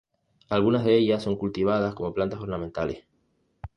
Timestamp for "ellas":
0.97-1.21